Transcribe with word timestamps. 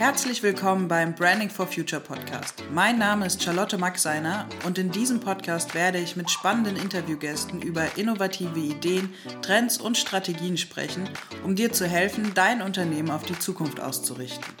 Herzlich 0.00 0.42
willkommen 0.42 0.88
beim 0.88 1.14
Branding 1.14 1.50
for 1.50 1.66
Future 1.66 2.00
Podcast. 2.00 2.64
Mein 2.72 2.96
Name 2.96 3.26
ist 3.26 3.42
Charlotte 3.42 3.76
Maxeiner 3.76 4.48
und 4.64 4.78
in 4.78 4.90
diesem 4.90 5.20
Podcast 5.20 5.74
werde 5.74 5.98
ich 5.98 6.16
mit 6.16 6.30
spannenden 6.30 6.76
Interviewgästen 6.76 7.60
über 7.60 7.98
innovative 7.98 8.58
Ideen, 8.58 9.12
Trends 9.42 9.76
und 9.76 9.98
Strategien 9.98 10.56
sprechen, 10.56 11.06
um 11.44 11.54
dir 11.54 11.70
zu 11.70 11.86
helfen, 11.86 12.32
dein 12.34 12.62
Unternehmen 12.62 13.10
auf 13.10 13.24
die 13.24 13.38
Zukunft 13.38 13.78
auszurichten. 13.78 14.54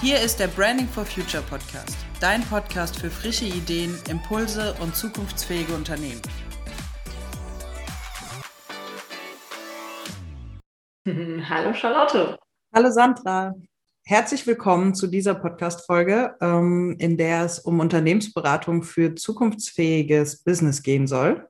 Hier 0.00 0.20
ist 0.20 0.38
der 0.38 0.46
Branding 0.46 0.86
for 0.88 1.04
Future 1.04 1.42
Podcast, 1.42 1.96
dein 2.20 2.42
Podcast 2.42 3.00
für 3.00 3.10
frische 3.10 3.46
Ideen, 3.46 3.98
Impulse 4.08 4.76
und 4.80 4.94
zukunftsfähige 4.94 5.74
Unternehmen. 5.74 6.22
Hallo 11.50 11.74
Charlotte. 11.74 12.38
Hallo 12.76 12.90
Sandra. 12.90 13.54
Herzlich 14.04 14.48
willkommen 14.48 14.96
zu 14.96 15.06
dieser 15.06 15.36
Podcast-Folge, 15.36 16.34
ähm, 16.40 16.96
in 16.98 17.16
der 17.16 17.44
es 17.44 17.60
um 17.60 17.78
Unternehmensberatung 17.78 18.82
für 18.82 19.14
zukunftsfähiges 19.14 20.42
Business 20.42 20.82
gehen 20.82 21.06
soll. 21.06 21.48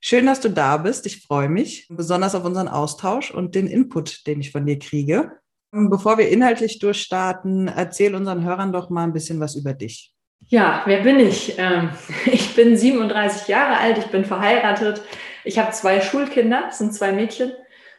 Schön, 0.00 0.26
dass 0.26 0.40
du 0.40 0.50
da 0.50 0.78
bist. 0.78 1.06
Ich 1.06 1.22
freue 1.22 1.48
mich 1.48 1.86
besonders 1.88 2.34
auf 2.34 2.44
unseren 2.44 2.66
Austausch 2.66 3.30
und 3.30 3.54
den 3.54 3.68
Input, 3.68 4.26
den 4.26 4.40
ich 4.40 4.50
von 4.50 4.66
dir 4.66 4.80
kriege. 4.80 5.30
Bevor 5.70 6.18
wir 6.18 6.28
inhaltlich 6.28 6.80
durchstarten, 6.80 7.68
erzähl 7.68 8.16
unseren 8.16 8.42
Hörern 8.42 8.72
doch 8.72 8.90
mal 8.90 9.04
ein 9.04 9.12
bisschen 9.12 9.38
was 9.38 9.54
über 9.54 9.74
dich. 9.74 10.12
Ja, 10.48 10.82
wer 10.86 11.04
bin 11.04 11.20
ich? 11.20 11.54
Ähm, 11.56 11.90
ich 12.26 12.56
bin 12.56 12.76
37 12.76 13.46
Jahre 13.46 13.78
alt, 13.78 13.98
ich 13.98 14.06
bin 14.06 14.24
verheiratet. 14.24 15.02
Ich 15.44 15.56
habe 15.60 15.70
zwei 15.70 16.00
Schulkinder, 16.00 16.70
sind 16.72 16.92
zwei 16.94 17.12
Mädchen. 17.12 17.52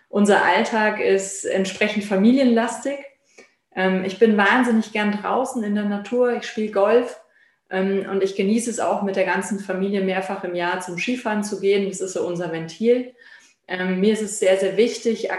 Unser 0.10 0.44
Alltag 0.44 1.00
ist 1.00 1.46
entsprechend 1.46 2.04
familienlastig. 2.04 2.98
Ähm, 3.76 4.04
ich 4.04 4.18
bin 4.18 4.38
wahnsinnig 4.38 4.92
gern 4.92 5.12
draußen 5.12 5.64
in 5.64 5.76
der 5.76 5.86
Natur. 5.86 6.34
Ich 6.34 6.46
spiele 6.46 6.72
Golf 6.72 7.22
ähm, 7.70 8.08
und 8.10 8.24
ich 8.24 8.36
genieße 8.36 8.72
es 8.72 8.80
auch 8.80 9.04
mit 9.04 9.16
der 9.16 9.26
ganzen 9.26 9.60
Familie 9.60 10.02
mehrfach 10.02 10.44
im 10.44 10.56
Jahr 10.56 10.82
zum 10.82 10.98
Skifahren 10.98 11.44
zu 11.44 11.60
gehen. 11.60 11.88
Das 11.88 12.02
ist 12.02 12.14
so 12.14 12.28
unser 12.28 12.52
Ventil. 12.52 13.14
Ähm, 13.68 14.00
mir 14.00 14.14
ist 14.14 14.24
es 14.24 14.40
sehr, 14.40 14.58
sehr 14.58 14.78
wichtig, 14.78 15.30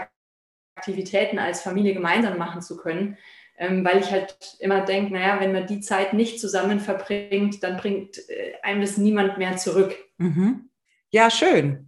Aktivitäten 0.77 1.37
als 1.37 1.61
Familie 1.61 1.93
gemeinsam 1.93 2.37
machen 2.37 2.61
zu 2.61 2.77
können, 2.77 3.17
weil 3.59 3.99
ich 3.99 4.09
halt 4.09 4.35
immer 4.59 4.81
denke, 4.81 5.13
naja, 5.13 5.39
wenn 5.39 5.51
man 5.51 5.67
die 5.67 5.81
Zeit 5.81 6.13
nicht 6.13 6.39
zusammen 6.39 6.79
verbringt, 6.79 7.61
dann 7.61 7.77
bringt 7.77 8.17
äh, 8.29 8.53
einem 8.63 8.81
das 8.81 8.97
niemand 8.97 9.37
mehr 9.37 9.57
zurück. 9.57 9.95
Mhm. 10.17 10.69
Ja, 11.11 11.29
schön. 11.29 11.85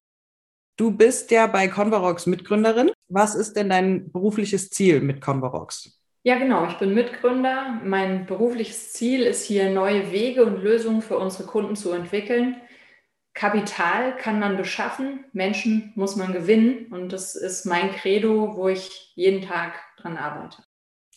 Du 0.76 0.92
bist 0.92 1.30
ja 1.30 1.46
bei 1.48 1.68
Convarox 1.68 2.26
Mitgründerin. 2.26 2.92
Was 3.08 3.36
ist 3.36 3.54
denn 3.54 3.70
dein 3.70 4.12
berufliches 4.12 4.72
Ziel 4.72 5.02
mit 5.02 5.22
Convarox? 5.22 6.00
Ja, 6.24 6.40
genau. 6.40 6.66
Ich 6.68 6.76
bin 6.76 6.94
Mitgründer. 6.94 7.80
Mein 7.84 8.26
berufliches 8.26 8.94
Ziel 8.94 9.24
ist 9.24 9.46
hier, 9.46 9.70
neue 9.70 10.12
Wege 10.12 10.46
und 10.46 10.64
Lösungen 10.64 11.02
für 11.02 11.18
unsere 11.18 11.46
Kunden 11.46 11.76
zu 11.76 11.92
entwickeln. 11.92 12.56
Kapital 13.34 14.16
kann 14.18 14.40
man 14.40 14.58
beschaffen, 14.58 15.26
Menschen 15.34 15.92
muss 15.96 16.16
man 16.16 16.34
gewinnen. 16.34 16.88
Und 16.92 17.14
das 17.14 17.36
ist 17.36 17.66
mein 17.66 17.92
Credo, 17.92 18.56
wo 18.56 18.68
ich 18.70 19.12
jeden 19.16 19.42
Tag 19.42 19.74
dran 19.98 20.18
arbeite. 20.18 20.64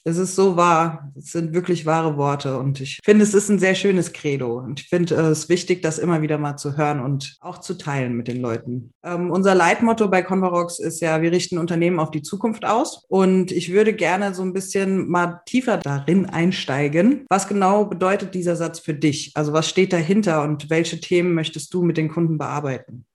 Es 0.09 0.19
ist 0.19 0.37
so 0.37 0.57
wahr. 0.57 1.13
Es 1.19 1.33
sind 1.33 1.53
wirklich 1.53 1.85
wahre 1.85 2.17
Worte. 2.17 2.59
Und 2.59 2.81
ich 2.81 3.01
finde, 3.05 3.25
es 3.25 3.35
ist 3.35 3.49
ein 3.49 3.59
sehr 3.59 3.75
schönes 3.75 4.13
Credo. 4.13 4.61
Und 4.61 4.79
ich 4.79 4.89
finde 4.89 5.17
es 5.17 5.49
wichtig, 5.49 5.83
das 5.83 5.99
immer 5.99 6.23
wieder 6.23 6.39
mal 6.39 6.57
zu 6.57 6.77
hören 6.77 7.01
und 7.01 7.37
auch 7.41 7.59
zu 7.59 7.77
teilen 7.77 8.15
mit 8.15 8.29
den 8.29 8.41
Leuten. 8.41 8.93
Ähm, 9.03 9.33
unser 9.33 9.57
Leitmotto 9.57 10.07
bei 10.07 10.23
Convarox 10.23 10.79
ist 10.79 11.01
ja, 11.01 11.23
wir 11.23 11.33
richten 11.33 11.59
Unternehmen 11.59 11.99
auf 11.99 12.13
die 12.13 12.23
Zukunft 12.23 12.65
aus. 12.65 13.05
Und 13.09 13.51
ich 13.51 13.73
würde 13.73 13.95
gerne 13.95 14.33
so 14.33 14.43
ein 14.43 14.53
bisschen 14.53 15.09
mal 15.09 15.41
tiefer 15.45 15.79
darin 15.79 16.27
einsteigen. 16.27 17.25
Was 17.29 17.49
genau 17.49 17.87
bedeutet 17.87 18.33
dieser 18.33 18.55
Satz 18.55 18.79
für 18.79 18.95
dich? 18.95 19.33
Also 19.35 19.53
was 19.53 19.69
steht 19.69 19.93
dahinter 19.93 20.45
und 20.45 20.71
welche 20.71 21.01
Themen 21.01 21.35
möchtest 21.35 21.75
du 21.75 21.83
mit 21.83 21.97
den 21.97 22.11
Kunden 22.11 22.39
bearbeiten? 22.39 23.07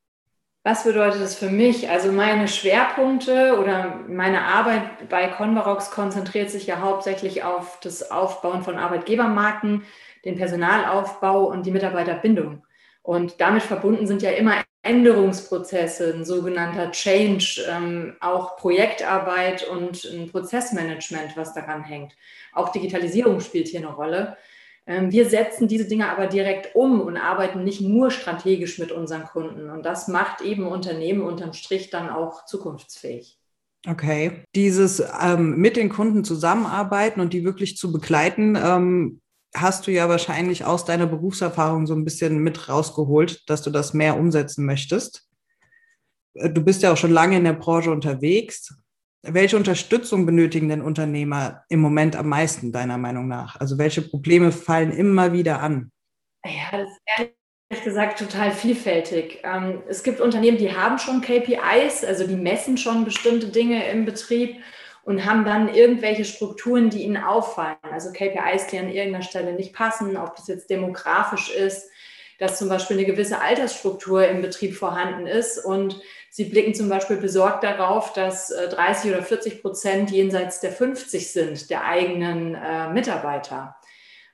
Was 0.64 0.84
bedeutet 0.84 1.22
das 1.22 1.34
für 1.34 1.50
mich? 1.50 1.90
Also 1.90 2.12
meine 2.12 2.48
Schwerpunkte 2.48 3.58
oder 3.60 4.00
meine 4.08 4.44
Arbeit 4.44 5.10
bei 5.10 5.28
Convarox 5.28 5.90
konzentriert 5.90 6.52
sich 6.52 6.68
ja 6.68 6.82
hauptsächlich 6.82 7.44
auf 7.44 7.80
das 7.80 8.12
Aufbauen 8.12 8.62
von 8.62 8.78
Arbeitgebermarken, 8.78 9.84
den 10.24 10.36
Personalaufbau 10.36 11.46
und 11.46 11.66
die 11.66 11.72
Mitarbeiterbindung. 11.72 12.64
Und 13.02 13.42
damit 13.42 13.64
verbunden 13.64 14.06
sind 14.06 14.22
ja 14.22 14.30
immer 14.30 14.54
Änderungsprozesse, 14.84 16.14
ein 16.14 16.26
sogenannter 16.26 16.92
Change, 16.92 17.64
ähm, 17.68 18.16
auch 18.20 18.56
Projektarbeit 18.58 19.68
und 19.68 20.06
ein 20.06 20.30
Prozessmanagement, 20.30 21.36
was 21.38 21.56
daran 21.56 21.84
hängt. 21.84 22.16
Auch 22.54 22.70
Digitalisierung 22.70 23.40
spielt 23.40 23.68
hier 23.68 23.80
eine 23.80 23.94
Rolle. 23.94 24.38
Ähm, 24.88 25.12
wir 25.12 25.30
setzen 25.30 25.68
diese 25.68 25.88
Dinge 25.88 26.09
aber 26.09 26.28
direkt 26.28 26.75
um 26.75 27.02
und 27.02 27.18
arbeiten 27.18 27.64
nicht 27.64 27.81
nur 27.81 28.12
strategisch 28.12 28.80
mit 28.80 28.92
unseren 28.92 29.25
Kunden. 29.25 29.69
Und 29.69 29.86
das 29.86 30.08
macht 30.08 30.42
eben 30.42 30.68
Unternehmen 30.68 31.22
unterm 31.22 31.53
Strich 31.53 31.90
dann 31.90 32.09
auch 32.09 32.46
zukunftsfähig. 32.46 33.38
Okay. 33.88 34.44
Dieses 34.56 35.02
ähm, 35.22 35.58
mit 35.58 35.75
den 35.75 35.90
Kunden 35.90 36.24
zusammenarbeiten 36.24 37.19
und 37.19 37.34
die 37.34 37.44
wirklich 37.44 37.78
zu 37.78 37.92
begleiten, 37.92 38.56
ähm, 38.56 39.22
hast 39.56 39.88
du 39.88 39.92
ja 39.92 40.08
wahrscheinlich 40.08 40.66
aus 40.66 40.86
deiner 40.86 41.08
Berufserfahrung 41.08 41.88
so 41.88 41.94
ein 41.94 42.06
bisschen 42.06 42.40
mit 42.40 42.69
rausgeholt, 42.69 43.50
dass 43.50 43.62
du 43.63 43.69
das 43.69 43.94
mehr 43.94 44.18
umsetzen 44.18 44.66
möchtest. 44.66 45.28
Äh, 46.36 46.50
du 46.50 46.62
bist 46.63 46.84
ja 46.84 46.94
auch 46.94 46.98
schon 46.98 47.12
lange 47.12 47.38
in 47.38 47.44
der 47.44 47.53
Branche 47.53 47.92
unterwegs. 47.92 48.75
Welche 49.24 49.56
Unterstützung 49.56 50.26
benötigen 50.26 50.70
denn 50.70 50.82
Unternehmer 50.82 51.64
im 51.70 51.80
Moment 51.80 52.16
am 52.16 52.28
meisten, 52.28 52.72
deiner 52.72 52.98
Meinung 52.98 53.28
nach? 53.28 53.59
Also 53.59 53.78
welche 53.78 54.02
Probleme 54.02 54.52
fallen 54.52 54.92
immer 54.92 55.32
wieder 55.32 55.62
an? 55.62 55.92
Ja, 56.44 56.72
das 56.72 56.90
ist 56.90 57.02
ehrlich 57.70 57.84
gesagt 57.84 58.18
total 58.18 58.52
vielfältig. 58.52 59.40
Ähm, 59.44 59.84
es 59.88 60.02
gibt 60.02 60.22
Unternehmen, 60.22 60.58
die 60.58 60.76
haben 60.76 60.98
schon 60.98 61.22
KPIs, 61.22 62.04
also 62.04 62.26
die 62.26 62.36
messen 62.36 62.78
schon 62.78 63.06
bestimmte 63.06 63.48
Dinge 63.48 63.88
im 63.90 64.06
Betrieb 64.06 64.58
und 65.04 65.24
haben 65.24 65.46
dann 65.46 65.74
irgendwelche 65.74 66.26
Strukturen, 66.26 66.90
die 66.90 67.04
ihnen 67.04 67.18
auffallen. 67.18 67.78
Also 67.92 68.12
KPIs, 68.12 68.68
die 68.68 68.80
an 68.80 68.90
irgendeiner 68.90 69.24
Stelle 69.24 69.54
nicht 69.54 69.74
passen, 69.74 70.18
ob 70.18 70.36
das 70.36 70.48
jetzt 70.48 70.70
demografisch 70.72 71.54
ist, 71.54 71.90
dass 72.40 72.58
zum 72.58 72.70
Beispiel 72.70 72.98
eine 72.98 73.06
gewisse 73.06 73.40
Altersstruktur 73.40 74.28
im 74.28 74.42
Betrieb 74.42 74.76
vorhanden 74.76 75.28
ist 75.28 75.64
und 75.64 76.02
Sie 76.34 76.46
blicken 76.46 76.74
zum 76.74 76.88
Beispiel 76.88 77.18
besorgt 77.18 77.66
darauf, 77.66 78.14
dass 78.14 78.47
30 78.47 79.12
äh, 79.12 79.14
oder 79.14 79.24
40 79.24 79.62
Prozent 79.62 80.12
jenseits 80.12 80.62
der 80.62 80.72
50 80.72 81.30
sind, 81.30 81.69
der 81.69 81.84
eigenen 81.84 82.56
äh, 82.56 82.90
Mitarbeiter. 82.90 83.75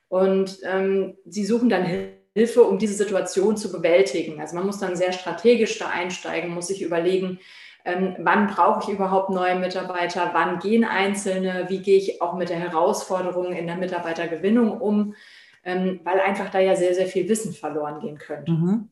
Und 0.06 0.60
ähm, 0.62 1.16
sie 1.26 1.44
suchen 1.44 1.68
dann 1.68 2.14
Hilfe, 2.36 2.62
um 2.62 2.78
diese 2.78 2.94
Situation 2.94 3.56
zu 3.56 3.72
bewältigen. 3.72 4.40
Also 4.40 4.54
man 4.54 4.64
muss 4.64 4.78
dann 4.78 4.94
sehr 4.94 5.12
strategisch 5.12 5.76
da 5.80 5.88
einsteigen, 5.88 6.54
muss 6.54 6.68
sich 6.68 6.82
überlegen, 6.82 7.40
ähm, 7.84 8.14
wann 8.20 8.46
brauche 8.46 8.84
ich 8.84 8.96
überhaupt 8.96 9.30
neue 9.30 9.58
Mitarbeiter, 9.58 10.30
wann 10.34 10.60
gehen 10.60 10.84
Einzelne, 10.84 11.66
wie 11.68 11.80
gehe 11.80 11.98
ich 11.98 12.22
auch 12.22 12.34
mit 12.34 12.48
der 12.48 12.60
Herausforderung 12.60 13.52
in 13.52 13.66
der 13.66 13.76
Mitarbeitergewinnung 13.76 14.80
um, 14.80 15.16
ähm, 15.64 15.98
weil 16.04 16.20
einfach 16.20 16.48
da 16.50 16.60
ja 16.60 16.76
sehr, 16.76 16.94
sehr 16.94 17.06
viel 17.06 17.28
Wissen 17.28 17.52
verloren 17.52 17.98
gehen 17.98 18.18
könnte. 18.18 18.52
Mhm. 18.52 18.88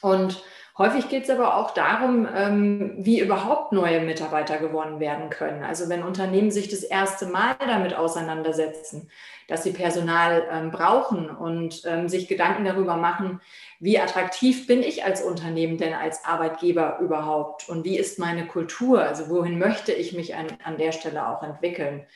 Und 0.00 0.42
Häufig 0.78 1.08
geht 1.08 1.24
es 1.24 1.30
aber 1.30 1.56
auch 1.56 1.72
darum, 1.72 2.28
ähm, 2.32 2.94
wie 2.98 3.18
überhaupt 3.18 3.72
neue 3.72 4.00
Mitarbeiter 4.00 4.58
gewonnen 4.58 5.00
werden 5.00 5.28
können. 5.28 5.64
Also 5.64 5.88
wenn 5.88 6.04
Unternehmen 6.04 6.52
sich 6.52 6.68
das 6.68 6.84
erste 6.84 7.26
Mal 7.26 7.56
damit 7.58 7.94
auseinandersetzen, 7.94 9.10
dass 9.48 9.64
sie 9.64 9.72
Personal 9.72 10.46
ähm, 10.48 10.70
brauchen 10.70 11.30
und 11.30 11.82
ähm, 11.84 12.08
sich 12.08 12.28
Gedanken 12.28 12.64
darüber 12.64 12.96
machen, 12.96 13.40
wie 13.80 13.98
attraktiv 13.98 14.68
bin 14.68 14.84
ich 14.84 15.04
als 15.04 15.20
Unternehmen 15.20 15.78
denn 15.78 15.94
als 15.94 16.24
Arbeitgeber 16.24 17.00
überhaupt 17.00 17.68
und 17.68 17.84
wie 17.84 17.98
ist 17.98 18.20
meine 18.20 18.46
Kultur, 18.46 19.02
also 19.02 19.28
wohin 19.30 19.58
möchte 19.58 19.92
ich 19.92 20.12
mich 20.12 20.36
an, 20.36 20.46
an 20.62 20.78
der 20.78 20.92
Stelle 20.92 21.26
auch 21.26 21.42
entwickeln. 21.42 22.06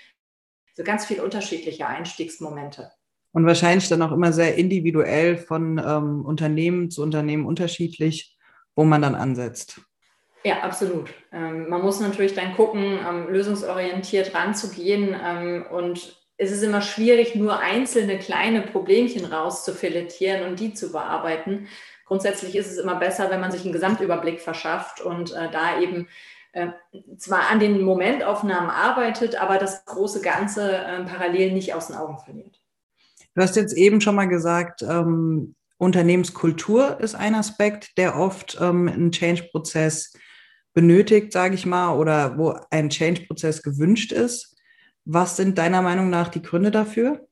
So 0.75 0.85
ganz 0.85 1.05
viele 1.05 1.25
unterschiedliche 1.25 1.89
Einstiegsmomente. 1.89 2.93
Und 3.33 3.47
wahrscheinlich 3.47 3.89
dann 3.89 4.03
auch 4.03 4.13
immer 4.13 4.33
sehr 4.33 4.57
individuell 4.57 5.39
von 5.39 5.79
ähm, 5.79 6.25
Unternehmen 6.25 6.91
zu 6.91 7.03
Unternehmen 7.03 7.47
unterschiedlich 7.47 8.37
wo 8.75 8.85
man 8.85 9.03
dann 9.03 9.15
ansetzt. 9.15 9.81
Ja, 10.45 10.61
absolut. 10.61 11.11
Ähm, 11.33 11.69
man 11.69 11.83
muss 11.83 12.01
natürlich 12.01 12.35
dann 12.35 12.55
gucken, 12.57 12.99
ähm, 13.09 13.29
lösungsorientiert 13.29 14.35
ranzugehen. 14.35 15.15
Ähm, 15.25 15.67
und 15.71 16.17
es 16.37 16.51
ist 16.51 16.63
immer 16.63 16.81
schwierig, 16.81 17.35
nur 17.35 17.61
einzelne 17.61 18.19
kleine 18.19 18.63
Problemchen 18.63 19.25
rauszufilettieren 19.25 20.45
und 20.49 20.59
die 20.59 20.75
zu 20.75 20.91
bearbeiten. 20.91 21.69
Grundsätzlich 22.07 22.57
ist 22.57 22.71
es 22.71 22.79
immer 22.79 22.97
besser, 22.97 23.31
wenn 23.31 23.41
man 23.41 23.53
sich 23.53 23.63
einen 23.63 23.73
Gesamtüberblick 23.73 24.41
verschafft 24.41 25.01
und 25.01 25.33
äh, 25.33 25.49
da 25.51 25.81
eben 25.81 26.09
äh, 26.53 26.69
zwar 27.17 27.49
an 27.51 27.61
den 27.61 27.81
Momentaufnahmen 27.81 28.71
arbeitet, 28.71 29.41
aber 29.41 29.59
das 29.59 29.85
große 29.85 30.23
Ganze 30.23 30.77
äh, 30.77 31.05
parallel 31.05 31.53
nicht 31.53 31.73
aus 31.73 31.87
den 31.87 31.97
Augen 31.97 32.19
verliert. 32.19 32.62
Du 33.35 33.43
hast 33.43 33.57
jetzt 33.57 33.77
eben 33.77 34.01
schon 34.01 34.15
mal 34.15 34.27
gesagt, 34.27 34.83
ähm, 34.83 35.55
Unternehmenskultur 35.79 37.01
ist 37.01 37.15
ein 37.15 37.35
Aspekt, 37.35 37.97
der 37.99 38.17
oft 38.17 38.59
ähm, 38.61 38.89
einen 38.89 39.11
Change-Prozess 39.11 40.13
benötigt, 40.75 41.33
sage 41.33 41.55
ich 41.55 41.67
mal, 41.67 41.97
oder 41.97 42.39
wo 42.39 42.55
ein 42.71 42.89
Change-Prozess 42.89 43.63
gewünscht 43.63 44.13
ist. 44.13 44.57
Was 45.05 45.37
sind 45.37 45.59
deiner 45.59 45.83
Meinung 45.83 46.11
nach 46.11 46.29
die 46.29 46.43
Gründe 46.43 46.71
dafür? 46.71 47.27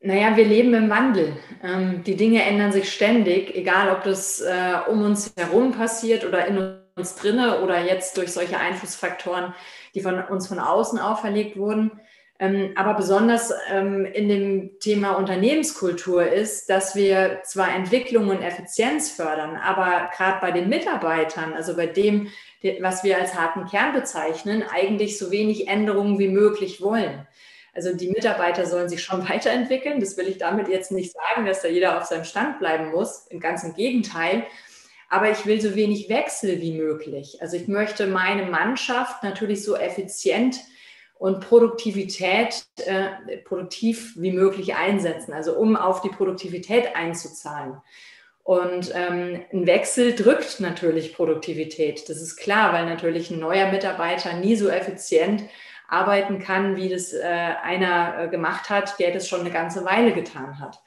Naja, 0.00 0.36
wir 0.36 0.44
leben 0.44 0.74
im 0.74 0.90
Wandel. 0.90 1.36
Ähm, 1.62 2.02
die 2.04 2.16
Dinge 2.16 2.42
ändern 2.42 2.72
sich 2.72 2.92
ständig, 2.92 3.54
egal 3.54 3.90
ob 3.90 4.02
das 4.02 4.40
äh, 4.40 4.74
um 4.90 5.02
uns 5.02 5.32
herum 5.36 5.72
passiert 5.72 6.26
oder 6.26 6.46
in 6.46 6.58
uns 6.94 7.14
drinne 7.14 7.62
oder 7.62 7.82
jetzt 7.84 8.16
durch 8.18 8.32
solche 8.32 8.58
Einflussfaktoren, 8.58 9.54
die 9.94 10.00
von 10.00 10.22
uns 10.24 10.46
von 10.46 10.58
außen 10.58 10.98
auferlegt 10.98 11.56
wurden. 11.56 11.92
Ähm, 12.44 12.72
aber 12.74 12.94
besonders 12.94 13.52
ähm, 13.70 14.04
in 14.04 14.28
dem 14.28 14.78
Thema 14.78 15.12
Unternehmenskultur 15.12 16.26
ist, 16.26 16.68
dass 16.68 16.94
wir 16.94 17.40
zwar 17.44 17.74
Entwicklung 17.74 18.28
und 18.28 18.42
Effizienz 18.42 19.10
fördern, 19.10 19.56
aber 19.56 20.10
gerade 20.14 20.40
bei 20.40 20.50
den 20.50 20.68
Mitarbeitern, 20.68 21.54
also 21.54 21.74
bei 21.74 21.86
dem, 21.86 22.28
was 22.80 23.02
wir 23.02 23.18
als 23.18 23.34
harten 23.34 23.66
Kern 23.66 23.94
bezeichnen, 23.94 24.62
eigentlich 24.62 25.18
so 25.18 25.30
wenig 25.30 25.68
Änderungen 25.68 26.18
wie 26.18 26.28
möglich 26.28 26.82
wollen. 26.82 27.26
Also 27.74 27.96
die 27.96 28.10
Mitarbeiter 28.10 28.66
sollen 28.66 28.88
sich 28.88 29.02
schon 29.02 29.26
weiterentwickeln. 29.28 30.00
Das 30.00 30.16
will 30.16 30.28
ich 30.28 30.38
damit 30.38 30.68
jetzt 30.68 30.92
nicht 30.92 31.12
sagen, 31.12 31.46
dass 31.46 31.62
da 31.62 31.68
jeder 31.68 31.98
auf 31.98 32.04
seinem 32.04 32.24
Stand 32.24 32.58
bleiben 32.58 32.90
muss. 32.90 33.26
Im 33.28 33.40
Gegenteil. 33.74 34.44
Aber 35.08 35.30
ich 35.30 35.46
will 35.46 35.60
so 35.60 35.74
wenig 35.74 36.08
Wechsel 36.08 36.60
wie 36.60 36.72
möglich. 36.72 37.38
Also 37.40 37.56
ich 37.56 37.68
möchte 37.68 38.06
meine 38.06 38.46
Mannschaft 38.46 39.22
natürlich 39.22 39.62
so 39.62 39.76
effizient 39.76 40.58
und 41.24 41.40
Produktivität 41.40 42.66
äh, 42.84 43.38
produktiv 43.46 44.12
wie 44.16 44.30
möglich 44.30 44.74
einsetzen, 44.74 45.32
also 45.32 45.54
um 45.54 45.74
auf 45.74 46.02
die 46.02 46.10
Produktivität 46.10 46.94
einzuzahlen. 46.96 47.78
Und 48.42 48.92
ähm, 48.94 49.40
ein 49.50 49.66
Wechsel 49.66 50.14
drückt 50.14 50.60
natürlich 50.60 51.14
Produktivität. 51.14 52.10
Das 52.10 52.20
ist 52.20 52.36
klar, 52.36 52.74
weil 52.74 52.84
natürlich 52.84 53.30
ein 53.30 53.38
neuer 53.38 53.72
Mitarbeiter 53.72 54.34
nie 54.34 54.54
so 54.54 54.68
effizient 54.68 55.44
arbeiten 55.88 56.40
kann, 56.40 56.76
wie 56.76 56.90
das 56.90 57.14
äh, 57.14 57.22
einer 57.22 58.24
äh, 58.24 58.28
gemacht 58.28 58.68
hat, 58.68 58.98
der 58.98 59.10
das 59.10 59.26
schon 59.26 59.40
eine 59.40 59.50
ganze 59.50 59.86
Weile 59.86 60.12
getan 60.12 60.58
hat. 60.58 60.82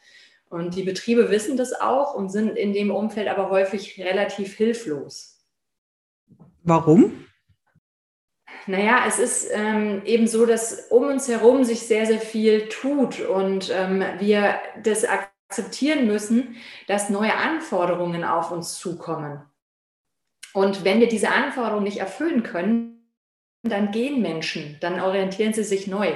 Und 0.49 0.75
die 0.75 0.83
Betriebe 0.83 1.31
wissen 1.31 1.57
das 1.57 1.73
auch 1.73 2.13
und 2.13 2.29
sind 2.29 2.59
in 2.59 2.73
dem 2.73 2.91
Umfeld 2.91 3.27
aber 3.27 3.49
häufig 3.49 3.99
relativ 3.99 4.53
hilflos. 4.53 5.39
Warum? 6.61 7.25
Naja, 8.67 9.05
es 9.07 9.17
ist 9.17 9.49
ähm, 9.53 10.01
eben 10.05 10.27
so, 10.27 10.45
dass 10.45 10.87
um 10.89 11.07
uns 11.07 11.29
herum 11.29 11.63
sich 11.63 11.87
sehr, 11.87 12.05
sehr 12.05 12.19
viel 12.19 12.67
tut 12.67 13.21
und 13.21 13.71
ähm, 13.73 14.03
wir 14.19 14.59
das 14.83 15.05
akzeptieren 15.05 16.05
müssen, 16.05 16.57
dass 16.85 17.09
neue 17.09 17.33
Anforderungen 17.33 18.25
auf 18.25 18.51
uns 18.51 18.77
zukommen. 18.77 19.41
Und 20.53 20.83
wenn 20.83 20.99
wir 20.99 21.07
diese 21.07 21.29
Anforderungen 21.29 21.85
nicht 21.85 21.99
erfüllen 21.99 22.43
können, 22.43 23.09
dann 23.63 23.91
gehen 23.91 24.21
Menschen, 24.21 24.77
dann 24.81 24.99
orientieren 24.99 25.53
sie 25.53 25.63
sich 25.63 25.87
neu. 25.87 26.11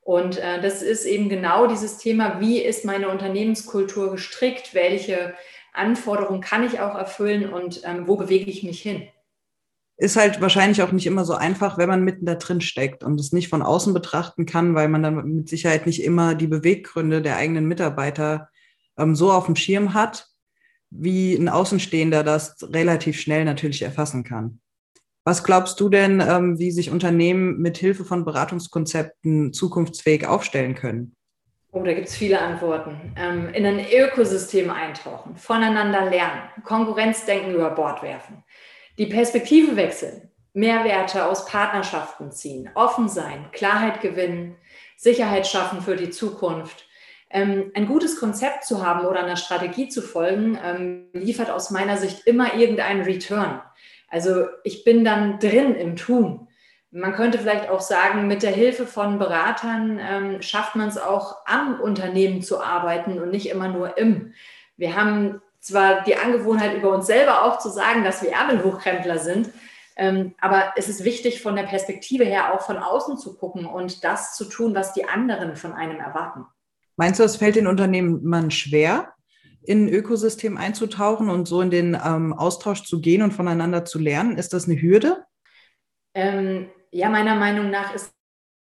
Und 0.00 0.38
äh, 0.38 0.62
das 0.62 0.82
ist 0.82 1.04
eben 1.04 1.28
genau 1.28 1.66
dieses 1.66 1.98
Thema, 1.98 2.40
wie 2.40 2.60
ist 2.60 2.86
meine 2.86 3.10
Unternehmenskultur 3.10 4.10
gestrickt, 4.10 4.74
welche 4.74 5.34
Anforderungen 5.74 6.40
kann 6.40 6.64
ich 6.64 6.80
auch 6.80 6.94
erfüllen 6.94 7.52
und 7.52 7.82
ähm, 7.84 8.08
wo 8.08 8.16
bewege 8.16 8.50
ich 8.50 8.62
mich 8.62 8.80
hin 8.80 9.08
ist 9.96 10.16
halt 10.16 10.40
wahrscheinlich 10.40 10.82
auch 10.82 10.92
nicht 10.92 11.06
immer 11.06 11.24
so 11.24 11.34
einfach, 11.34 11.78
wenn 11.78 11.88
man 11.88 12.02
mitten 12.02 12.26
da 12.26 12.34
drin 12.34 12.60
steckt 12.60 13.04
und 13.04 13.20
es 13.20 13.32
nicht 13.32 13.48
von 13.48 13.62
außen 13.62 13.94
betrachten 13.94 14.44
kann, 14.46 14.74
weil 14.74 14.88
man 14.88 15.02
dann 15.02 15.24
mit 15.24 15.48
Sicherheit 15.48 15.86
nicht 15.86 16.02
immer 16.02 16.34
die 16.34 16.48
Beweggründe 16.48 17.22
der 17.22 17.36
eigenen 17.36 17.66
Mitarbeiter 17.66 18.48
ähm, 18.98 19.14
so 19.14 19.30
auf 19.30 19.46
dem 19.46 19.56
Schirm 19.56 19.94
hat, 19.94 20.26
wie 20.90 21.34
ein 21.34 21.48
Außenstehender 21.48 22.24
das 22.24 22.56
relativ 22.62 23.20
schnell 23.20 23.44
natürlich 23.44 23.82
erfassen 23.82 24.24
kann. 24.24 24.60
Was 25.24 25.42
glaubst 25.42 25.80
du 25.80 25.88
denn, 25.88 26.20
ähm, 26.20 26.58
wie 26.58 26.70
sich 26.70 26.90
Unternehmen 26.90 27.58
mit 27.58 27.78
Hilfe 27.78 28.04
von 28.04 28.24
Beratungskonzepten 28.24 29.52
zukunftsfähig 29.52 30.26
aufstellen 30.26 30.74
können? 30.74 31.16
Oh, 31.72 31.82
da 31.82 31.92
gibt 31.92 32.06
es 32.06 32.14
viele 32.14 32.40
Antworten. 32.40 33.12
Ähm, 33.16 33.48
in 33.52 33.66
ein 33.66 33.84
Ökosystem 33.90 34.70
eintauchen, 34.70 35.36
voneinander 35.36 36.08
lernen, 36.08 36.42
Konkurrenzdenken 36.62 37.54
über 37.54 37.70
Bord 37.70 38.02
werfen, 38.02 38.43
die 38.98 39.06
Perspektive 39.06 39.76
wechseln, 39.76 40.30
Mehrwerte 40.52 41.26
aus 41.26 41.46
Partnerschaften 41.46 42.30
ziehen, 42.30 42.70
offen 42.74 43.08
sein, 43.08 43.46
Klarheit 43.52 44.00
gewinnen, 44.00 44.56
Sicherheit 44.96 45.46
schaffen 45.46 45.82
für 45.82 45.96
die 45.96 46.10
Zukunft. 46.10 46.86
Ähm, 47.30 47.72
ein 47.74 47.86
gutes 47.86 48.20
Konzept 48.20 48.64
zu 48.64 48.86
haben 48.86 49.06
oder 49.06 49.24
einer 49.24 49.36
Strategie 49.36 49.88
zu 49.88 50.02
folgen, 50.02 50.56
ähm, 50.64 51.08
liefert 51.12 51.50
aus 51.50 51.70
meiner 51.70 51.96
Sicht 51.96 52.26
immer 52.26 52.54
irgendeinen 52.54 53.02
Return. 53.02 53.60
Also 54.08 54.46
ich 54.62 54.84
bin 54.84 55.04
dann 55.04 55.40
drin 55.40 55.74
im 55.74 55.96
Tun. 55.96 56.46
Man 56.92 57.14
könnte 57.14 57.38
vielleicht 57.38 57.68
auch 57.68 57.80
sagen, 57.80 58.28
mit 58.28 58.44
der 58.44 58.52
Hilfe 58.52 58.86
von 58.86 59.18
Beratern 59.18 59.98
ähm, 60.00 60.42
schafft 60.42 60.76
man 60.76 60.88
es 60.88 60.96
auch 60.96 61.38
am 61.44 61.80
Unternehmen 61.80 62.40
zu 62.40 62.62
arbeiten 62.62 63.20
und 63.20 63.32
nicht 63.32 63.50
immer 63.50 63.66
nur 63.66 63.98
im. 63.98 64.32
Wir 64.76 64.94
haben 64.94 65.42
zwar 65.64 66.02
die 66.02 66.16
Angewohnheit 66.16 66.76
über 66.76 66.90
uns 66.90 67.06
selber 67.06 67.44
auch 67.44 67.58
zu 67.58 67.70
sagen, 67.70 68.04
dass 68.04 68.22
wir 68.22 68.32
Ärmelhochkrempler 68.32 69.18
sind, 69.18 69.50
ähm, 69.96 70.34
aber 70.40 70.74
es 70.76 70.88
ist 70.88 71.04
wichtig, 71.04 71.40
von 71.40 71.56
der 71.56 71.62
Perspektive 71.62 72.24
her 72.24 72.52
auch 72.52 72.60
von 72.60 72.76
außen 72.76 73.16
zu 73.16 73.36
gucken 73.36 73.64
und 73.64 74.04
das 74.04 74.36
zu 74.36 74.44
tun, 74.44 74.74
was 74.74 74.92
die 74.92 75.06
anderen 75.06 75.56
von 75.56 75.72
einem 75.72 76.00
erwarten. 76.00 76.44
Meinst 76.96 77.18
du, 77.18 77.24
es 77.24 77.36
fällt 77.36 77.56
den 77.56 77.66
Unternehmen 77.66 78.50
schwer, 78.50 79.14
in 79.62 79.86
ein 79.86 79.88
Ökosystem 79.88 80.58
einzutauchen 80.58 81.30
und 81.30 81.48
so 81.48 81.62
in 81.62 81.70
den 81.70 81.98
ähm, 82.04 82.34
Austausch 82.34 82.84
zu 82.84 83.00
gehen 83.00 83.22
und 83.22 83.32
voneinander 83.32 83.84
zu 83.84 83.98
lernen? 83.98 84.36
Ist 84.36 84.52
das 84.52 84.66
eine 84.66 84.80
Hürde? 84.80 85.24
Ähm, 86.12 86.68
ja, 86.90 87.08
meiner 87.08 87.36
Meinung 87.36 87.70
nach 87.70 87.94
ist 87.94 88.12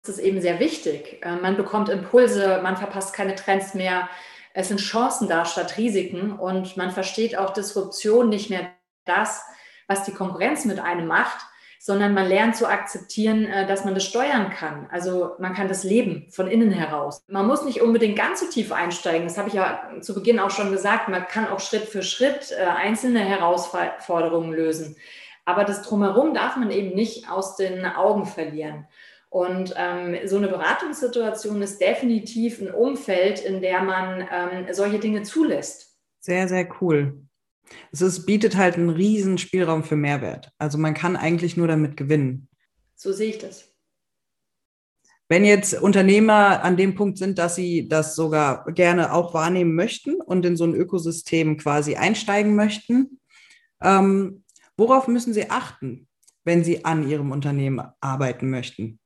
es 0.07 0.19
eben 0.19 0.43
sehr 0.43 0.61
wichtig. 0.61 1.21
Äh, 1.23 1.37
man 1.37 1.57
bekommt 1.57 1.89
Impulse, 1.89 2.61
man 2.63 2.77
verpasst 2.77 3.15
keine 3.15 3.35
Trends 3.35 3.73
mehr 3.73 4.09
es 4.55 4.69
sind 4.69 4.81
Chancen 4.81 5.29
da 5.29 5.45
statt 5.45 5.77
Risiken 5.77 6.33
und 6.39 6.77
man 6.77 6.93
versteht 6.93 7.37
auch 7.37 7.53
Disruption 7.53 8.29
nicht 8.29 8.51
mehr 8.51 8.71
das, 9.05 9.43
was 9.89 10.05
die 10.05 10.13
Konkurrenz 10.13 10.65
mit 10.65 10.79
einem 10.81 11.07
macht, 11.07 11.45
sondern 11.81 12.15
man 12.15 12.27
lernt 12.27 12.57
zu 12.57 12.67
akzeptieren, 12.67 13.45
äh, 13.45 13.67
dass 13.67 13.85
man 13.85 13.95
das 13.95 14.05
steuern 14.05 14.49
kann. 14.51 14.89
Also 14.91 15.33
man 15.39 15.53
kann 15.55 15.69
das 15.69 15.85
leben 15.85 16.27
von 16.31 16.47
innen 16.47 16.71
heraus. 16.71 17.23
Man 17.27 17.47
muss 17.47 17.65
nicht 17.65 17.83
unbedingt 17.83 18.17
ganz 18.17 18.41
so 18.41 18.47
tief 18.47 18.73
einsteigen. 18.73 19.27
Das 19.27 19.37
habe 19.37 19.49
ich 19.49 19.55
ja 19.55 19.91
zu 20.01 20.15
Beginn 20.15 20.41
auch 20.41 20.51
schon 20.51 20.71
gesagt. 20.71 21.09
Man 21.09 21.27
kann 21.27 21.49
auch 21.49 21.61
Schritt 21.61 21.85
für 21.85 22.03
Schritt 22.03 22.53
äh, 22.53 22.65
einzelne 22.65 23.21
Herausforderungen 23.21 24.53
lösen. 24.53 24.97
Aber 25.45 25.65
das 25.65 25.83
drumherum 25.83 26.33
darf 26.33 26.57
man 26.57 26.71
eben 26.71 26.95
nicht 26.95 27.29
aus 27.29 27.57
den 27.57 27.85
Augen 27.85 28.25
verlieren. 28.25 28.87
Und 29.35 29.75
ähm, 29.77 30.29
so 30.29 30.37
eine 30.37 30.47
Beratungssituation 30.47 31.61
ist 31.61 31.81
definitiv 31.81 32.61
ein 32.61 32.73
Umfeld, 32.73 33.41
in 33.41 33.61
der 33.61 33.83
man 33.83 34.29
ähm, 34.31 34.67
solche 34.71 35.01
Dinge 35.01 35.25
zulässt. 35.25 35.99
Sehr, 36.21 36.47
sehr 36.47 36.69
cool. 36.81 37.21
Es 37.91 38.01
ist, 38.01 38.27
bietet 38.27 38.55
halt 38.55 38.77
einen 38.77 38.91
riesen 38.91 39.37
Spielraum 39.39 39.83
für 39.83 39.97
Mehrwert. 39.97 40.53
Also 40.57 40.79
man 40.79 40.95
kann 40.95 41.17
eigentlich 41.17 41.57
nur 41.57 41.67
damit 41.67 41.97
gewinnen. 41.97 42.49
So 42.95 43.11
sehe 43.11 43.31
ich 43.31 43.39
das. 43.39 43.75
Wenn 45.29 45.45
jetzt 45.45 45.83
Unternehmer 45.83 46.63
an 46.63 46.77
dem 46.77 46.95
Punkt 46.95 47.19
sind, 47.19 47.37
dass 47.37 47.57
sie 47.57 47.89
das 47.89 48.15
sogar 48.15 48.65
gerne 48.67 49.13
auch 49.13 49.35
wahrnehmen 49.35 49.75
möchten 49.75 50.21
und 50.21 50.47
in 50.47 50.57
so 50.57 50.63
ein 50.63 50.77
Ökosystem 50.77 51.57
quasi 51.57 51.97
einsteigen 51.97 52.55
möchten, 52.55 53.19
ähm, 53.83 54.45
worauf 54.77 55.09
müssen 55.09 55.35
sie 55.35 55.51
achten, 55.51 56.07
wenn 56.45 56.63
sie 56.63 56.85
an 56.85 57.09
ihrem 57.09 57.33
Unternehmen 57.33 57.83
arbeiten 58.01 58.49
möchten? 58.49 59.01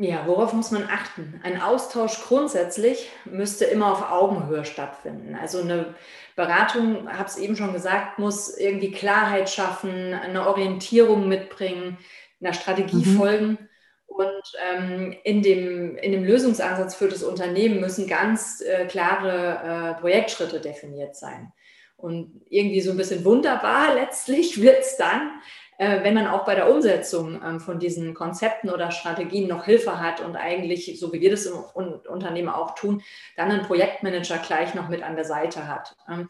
Ja, 0.00 0.28
worauf 0.28 0.52
muss 0.52 0.70
man 0.70 0.84
achten? 0.84 1.40
Ein 1.42 1.60
Austausch 1.60 2.22
grundsätzlich 2.22 3.10
müsste 3.24 3.64
immer 3.64 3.92
auf 3.92 4.12
Augenhöhe 4.12 4.64
stattfinden. 4.64 5.34
Also 5.34 5.60
eine 5.60 5.96
Beratung, 6.36 7.12
habe 7.12 7.28
es 7.28 7.36
eben 7.36 7.56
schon 7.56 7.72
gesagt, 7.72 8.20
muss 8.20 8.56
irgendwie 8.56 8.92
Klarheit 8.92 9.50
schaffen, 9.50 10.14
eine 10.14 10.46
Orientierung 10.46 11.26
mitbringen, 11.26 11.98
einer 12.40 12.52
Strategie 12.52 13.04
mhm. 13.04 13.16
folgen. 13.16 13.58
Und 14.06 14.42
ähm, 14.72 15.16
in, 15.24 15.42
dem, 15.42 15.96
in 15.96 16.12
dem 16.12 16.22
Lösungsansatz 16.22 16.94
für 16.94 17.08
das 17.08 17.24
Unternehmen 17.24 17.80
müssen 17.80 18.06
ganz 18.06 18.60
äh, 18.60 18.86
klare 18.86 19.96
äh, 19.96 20.00
Projektschritte 20.00 20.60
definiert 20.60 21.16
sein. 21.16 21.52
Und 21.96 22.42
irgendwie 22.48 22.82
so 22.82 22.92
ein 22.92 22.96
bisschen 22.96 23.24
wunderbar 23.24 23.94
letztlich 23.96 24.62
wird 24.62 24.78
es 24.78 24.96
dann, 24.96 25.40
wenn 25.78 26.14
man 26.14 26.26
auch 26.26 26.44
bei 26.44 26.56
der 26.56 26.70
Umsetzung 26.70 27.40
ähm, 27.44 27.60
von 27.60 27.78
diesen 27.78 28.12
Konzepten 28.12 28.68
oder 28.68 28.90
Strategien 28.90 29.48
noch 29.48 29.64
Hilfe 29.64 30.00
hat 30.00 30.20
und 30.20 30.34
eigentlich, 30.34 30.98
so 30.98 31.12
wie 31.12 31.20
wir 31.20 31.30
das 31.30 31.46
im 31.46 31.54
Unternehmen 31.56 32.48
auch 32.48 32.74
tun, 32.74 33.02
dann 33.36 33.50
einen 33.50 33.62
Projektmanager 33.62 34.38
gleich 34.38 34.74
noch 34.74 34.88
mit 34.88 35.02
an 35.02 35.14
der 35.14 35.24
Seite 35.24 35.68
hat. 35.68 35.96
Ähm, 36.08 36.28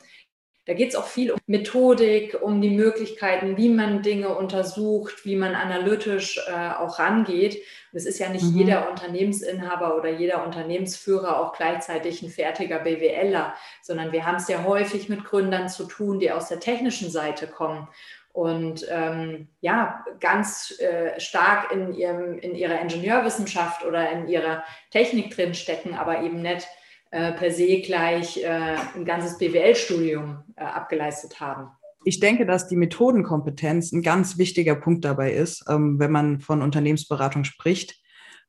da 0.69 0.75
geht 0.75 0.90
es 0.90 0.97
auch 0.97 1.07
viel 1.07 1.33
um 1.33 1.38
Methodik, 1.47 2.37
um 2.43 2.61
die 2.61 2.69
Möglichkeiten, 2.69 3.57
wie 3.57 3.71
man 3.71 4.02
Dinge 4.02 4.37
untersucht, 4.37 5.25
wie 5.25 5.35
man 5.35 5.55
analytisch 5.55 6.38
äh, 6.47 6.73
auch 6.78 6.99
rangeht. 6.99 7.55
Und 7.55 7.97
es 7.97 8.05
ist 8.05 8.19
ja 8.19 8.28
nicht 8.28 8.45
mhm. 8.45 8.59
jeder 8.59 8.90
Unternehmensinhaber 8.90 9.97
oder 9.97 10.11
jeder 10.11 10.45
Unternehmensführer 10.45 11.40
auch 11.40 11.55
gleichzeitig 11.55 12.21
ein 12.21 12.28
fertiger 12.28 12.81
BWLer, 12.81 13.55
sondern 13.81 14.12
wir 14.12 14.26
haben 14.26 14.37
es 14.37 14.49
ja 14.49 14.62
häufig 14.62 15.09
mit 15.09 15.25
Gründern 15.25 15.71
zu 15.71 15.85
tun, 15.85 16.19
die 16.19 16.31
aus 16.31 16.49
der 16.49 16.61
technischen 16.61 17.11
Seite 17.11 17.47
kommen 17.47 17.88
und 18.32 18.87
ähm, 18.90 19.49
ja, 19.61 20.04
ganz 20.20 20.75
äh, 20.80 21.18
stark 21.18 21.73
in, 21.73 21.94
ihrem, 21.94 22.38
in 22.38 22.54
ihrer 22.54 22.80
Ingenieurwissenschaft 22.80 23.85
oder 23.85 24.11
in 24.11 24.28
ihrer 24.28 24.64
Technik 24.90 25.35
drin 25.35 25.54
stecken, 25.54 25.94
aber 25.94 26.23
eben 26.23 26.42
nicht 26.42 26.68
äh, 27.11 27.32
per 27.32 27.50
se 27.50 27.80
gleich 27.80 28.42
äh, 28.42 28.76
ein 28.94 29.04
ganzes 29.04 29.38
BWL-Studium 29.38 30.44
äh, 30.56 30.62
abgeleistet 30.62 31.40
haben. 31.40 31.70
Ich 32.04 32.20
denke, 32.20 32.47
dass 32.47 32.68
die 32.68 32.76
Methodenkompetenz 32.76 33.92
ein 33.92 34.02
ganz 34.02 34.38
wichtiger 34.38 34.76
Punkt 34.76 35.04
dabei 35.04 35.32
ist, 35.32 35.64
ähm, 35.68 35.99
wenn 35.99 36.12
man 36.12 36.40
von 36.40 36.62
Unternehmensberatung 36.62 37.44
spricht, 37.44 37.97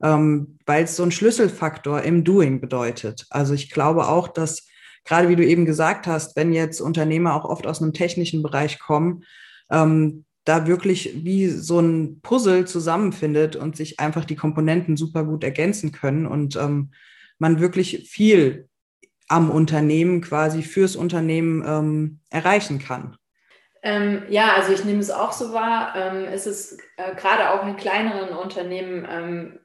ähm, 0.04 0.60
weil 0.66 0.84
es 0.84 0.96
so 0.96 1.04
ein 1.04 1.12
Schlüsselfaktor 1.12 2.04
im 2.04 2.24
Doing 2.24 2.62
bedeutet. 2.62 3.26
Also 3.30 3.54
ich 3.54 3.72
glaube 3.72 4.08
auch, 4.08 4.28
dass 4.28 4.68
gerade 5.04 5.30
wie 5.30 5.36
du 5.36 5.46
eben 5.46 5.66
gesagt 5.66 6.06
hast, 6.06 6.36
wenn 6.36 6.54
jetzt 6.54 6.82
Unternehmer 6.82 7.36
auch 7.36 7.46
oft 7.46 7.66
aus 7.66 7.82
einem 7.82 7.94
technischen 7.94 8.44
Bereich 8.44 8.80
kommen, 8.80 9.24
ähm, 9.72 10.26
da 10.46 10.68
wirklich 10.68 11.24
wie 11.24 11.48
so 11.48 11.80
ein 11.80 12.22
Puzzle 12.22 12.66
zusammenfindet 12.66 13.56
und 13.56 13.76
sich 13.76 14.00
einfach 14.00 14.26
die 14.26 14.36
Komponenten 14.36 14.98
super 14.98 15.24
gut 15.24 15.44
ergänzen 15.44 15.92
können 15.92 16.26
und 16.26 16.56
ähm, 16.56 16.92
man 17.38 17.60
wirklich 17.60 18.10
viel 18.10 18.68
am 19.28 19.52
Unternehmen 19.52 20.22
quasi 20.22 20.64
fürs 20.64 20.96
Unternehmen 20.96 21.64
ähm, 21.66 22.20
erreichen 22.30 22.80
kann. 22.80 23.16
Ähm, 23.82 24.24
ja, 24.28 24.56
also 24.56 24.74
ich 24.74 24.84
nehme 24.84 25.00
es 25.00 25.12
auch 25.12 25.32
so 25.32 25.54
wahr. 25.54 25.94
Ähm, 25.96 26.26
es 26.26 26.48
ist 26.48 26.80
äh, 26.98 27.16
gerade 27.16 27.52
auch 27.52 27.66
in 27.66 27.78
kleineren 27.78 28.36
Unternehmen 28.36 29.08
ähm, 29.10 29.60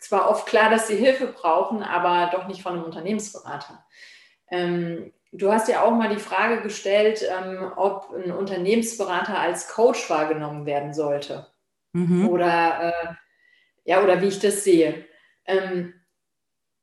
zwar 0.00 0.30
oft 0.30 0.46
klar, 0.46 0.70
dass 0.70 0.88
sie 0.88 0.96
Hilfe 0.96 1.28
brauchen, 1.28 1.82
aber 1.82 2.30
doch 2.32 2.48
nicht 2.48 2.62
von 2.62 2.72
einem 2.72 2.84
Unternehmensberater. 2.84 3.84
Du 5.36 5.52
hast 5.52 5.68
ja 5.68 5.82
auch 5.82 5.90
mal 5.90 6.08
die 6.08 6.20
Frage 6.20 6.62
gestellt, 6.62 7.22
ähm, 7.28 7.70
ob 7.76 8.10
ein 8.14 8.30
Unternehmensberater 8.30 9.38
als 9.38 9.68
Coach 9.68 10.08
wahrgenommen 10.08 10.64
werden 10.64 10.94
sollte. 10.94 11.46
Mhm. 11.92 12.28
Oder, 12.28 12.94
äh, 12.94 13.14
ja, 13.84 14.02
oder 14.02 14.22
wie 14.22 14.28
ich 14.28 14.38
das 14.38 14.64
sehe. 14.64 15.04
Ähm, 15.44 15.92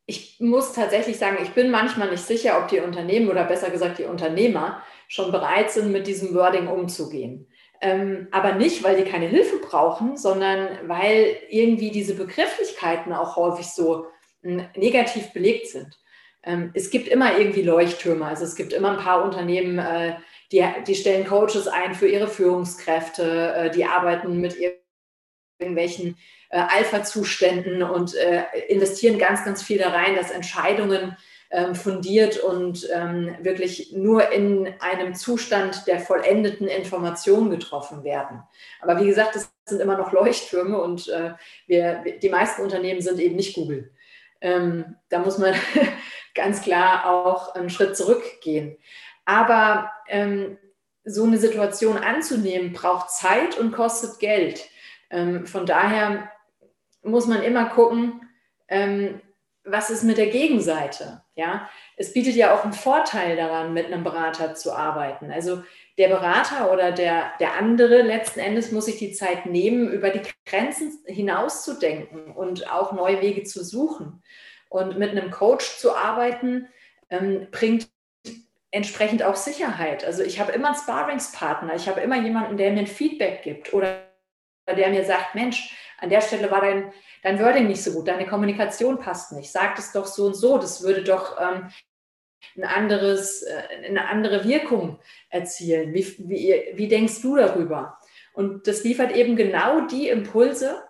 ich 0.05 0.39
muss 0.39 0.73
tatsächlich 0.73 1.17
sagen, 1.17 1.37
ich 1.41 1.51
bin 1.51 1.71
manchmal 1.71 2.11
nicht 2.11 2.23
sicher, 2.23 2.59
ob 2.59 2.67
die 2.67 2.79
Unternehmen 2.79 3.29
oder 3.29 3.45
besser 3.45 3.69
gesagt 3.69 3.97
die 3.97 4.03
Unternehmer 4.03 4.83
schon 5.07 5.31
bereit 5.31 5.71
sind, 5.71 5.91
mit 5.91 6.05
diesem 6.05 6.35
Wording 6.35 6.67
umzugehen. 6.67 7.47
Ähm, 7.81 8.27
aber 8.31 8.53
nicht, 8.53 8.83
weil 8.83 8.97
die 8.97 9.09
keine 9.09 9.27
Hilfe 9.27 9.57
brauchen, 9.57 10.15
sondern 10.15 10.87
weil 10.87 11.37
irgendwie 11.49 11.89
diese 11.89 12.15
Begrifflichkeiten 12.15 13.13
auch 13.13 13.35
häufig 13.35 13.67
so 13.67 14.07
hm, 14.41 14.67
negativ 14.75 15.33
belegt 15.33 15.67
sind 15.67 15.97
es 16.73 16.89
gibt 16.89 17.07
immer 17.07 17.37
irgendwie 17.37 17.61
Leuchttürme. 17.61 18.25
Also 18.25 18.43
es 18.43 18.55
gibt 18.55 18.73
immer 18.73 18.91
ein 18.91 19.03
paar 19.03 19.23
Unternehmen, 19.23 19.79
äh, 19.79 20.15
die, 20.51 20.63
die 20.85 20.95
stellen 20.95 21.25
Coaches 21.25 21.67
ein 21.67 21.95
für 21.95 22.07
ihre 22.07 22.27
Führungskräfte, 22.27 23.53
äh, 23.55 23.71
die 23.71 23.85
arbeiten 23.85 24.41
mit 24.41 24.57
irgendwelchen 25.59 26.17
äh, 26.49 26.59
Alpha-Zuständen 26.59 27.81
und 27.81 28.13
investieren 28.67 29.17
ganz, 29.17 29.45
ganz 29.45 29.63
viel 29.63 29.77
da 29.77 29.89
rein, 29.89 30.15
dass 30.15 30.31
Entscheidungen 30.31 31.15
ähm, 31.49 31.75
fundiert 31.75 32.39
und 32.39 32.87
ähm, 32.93 33.35
wirklich 33.41 33.93
nur 33.93 34.31
in 34.31 34.73
einem 34.79 35.15
Zustand 35.15 35.87
der 35.87 35.99
vollendeten 35.99 36.67
Information 36.67 37.49
getroffen 37.49 38.03
werden. 38.03 38.43
Aber 38.81 38.99
wie 38.99 39.07
gesagt, 39.07 39.35
das 39.35 39.51
sind 39.65 39.79
immer 39.79 39.97
noch 39.97 40.11
Leuchttürme 40.11 40.79
und 40.81 41.07
wir, 41.67 42.03
die 42.21 42.29
meisten 42.29 42.61
Unternehmen 42.63 43.01
sind 43.01 43.19
eben 43.19 43.37
nicht 43.37 43.55
Google. 43.55 43.91
Ähm, 44.41 44.97
da 45.07 45.19
muss 45.19 45.37
man 45.37 45.55
ganz 46.33 46.61
klar 46.61 47.09
auch 47.09 47.55
einen 47.55 47.69
Schritt 47.69 47.95
zurückgehen. 47.95 48.77
Aber 49.25 49.91
ähm, 50.07 50.57
so 51.05 51.25
eine 51.25 51.37
Situation 51.37 51.97
anzunehmen, 51.97 52.73
braucht 52.73 53.11
Zeit 53.11 53.57
und 53.57 53.71
kostet 53.71 54.19
Geld. 54.19 54.65
Ähm, 55.09 55.45
von 55.45 55.65
daher 55.65 56.31
muss 57.03 57.27
man 57.27 57.43
immer 57.43 57.65
gucken, 57.65 58.21
ähm, 58.67 59.21
was 59.65 59.89
ist 59.89 60.03
mit 60.03 60.17
der 60.17 60.27
Gegenseite. 60.27 61.21
Ja? 61.35 61.69
Es 61.95 62.13
bietet 62.13 62.35
ja 62.35 62.53
auch 62.53 62.63
einen 62.63 62.73
Vorteil 62.73 63.35
daran, 63.37 63.73
mit 63.73 63.85
einem 63.85 64.03
Berater 64.03 64.55
zu 64.55 64.73
arbeiten. 64.73 65.31
Also 65.31 65.63
der 65.97 66.09
Berater 66.09 66.71
oder 66.71 66.91
der, 66.91 67.31
der 67.39 67.55
andere 67.55 68.01
letzten 68.01 68.39
Endes 68.39 68.71
muss 68.71 68.85
sich 68.85 68.97
die 68.97 69.13
Zeit 69.13 69.45
nehmen, 69.45 69.89
über 69.89 70.09
die 70.09 70.21
Grenzen 70.45 70.99
hinauszudenken 71.05 72.31
und 72.31 72.69
auch 72.71 72.91
neue 72.93 73.21
Wege 73.21 73.43
zu 73.43 73.63
suchen. 73.63 74.21
Und 74.73 74.97
mit 74.97 75.11
einem 75.11 75.29
Coach 75.29 75.77
zu 75.77 75.95
arbeiten, 75.95 76.67
ähm, 77.11 77.47
bringt 77.51 77.89
entsprechend 78.71 79.21
auch 79.21 79.35
Sicherheit. 79.35 80.03
Also 80.03 80.23
ich 80.23 80.39
habe 80.39 80.51
immer 80.51 80.69
einen 80.69 80.75
Sparringspartner, 80.75 81.75
ich 81.75 81.87
habe 81.87 82.01
immer 82.01 82.19
jemanden, 82.19 82.57
der 82.57 82.71
mir 82.71 82.79
ein 82.79 82.87
Feedback 82.87 83.43
gibt 83.43 83.71
oder 83.71 84.01
der 84.67 84.89
mir 84.89 85.05
sagt, 85.05 85.35
Mensch, 85.35 85.77
an 85.99 86.09
der 86.09 86.21
Stelle 86.21 86.49
war 86.49 86.61
dein, 86.61 86.91
dein 87.21 87.39
Wording 87.39 87.67
nicht 87.67 87.83
so 87.83 87.93
gut, 87.93 88.07
deine 88.07 88.25
Kommunikation 88.25 88.97
passt 88.97 89.31
nicht, 89.33 89.51
sag 89.51 89.77
es 89.77 89.91
doch 89.91 90.07
so 90.07 90.25
und 90.25 90.33
so, 90.33 90.57
das 90.57 90.81
würde 90.81 91.03
doch 91.03 91.39
ähm, 91.39 91.69
ein 92.57 92.63
anderes, 92.63 93.43
äh, 93.43 93.85
eine 93.85 94.07
andere 94.07 94.43
Wirkung 94.43 94.97
erzielen. 95.29 95.93
Wie, 95.93 96.15
wie, 96.17 96.63
wie 96.73 96.87
denkst 96.87 97.21
du 97.21 97.35
darüber? 97.35 97.99
Und 98.33 98.65
das 98.65 98.83
liefert 98.83 99.15
eben 99.15 99.35
genau 99.35 99.81
die 99.81 100.09
Impulse, 100.09 100.81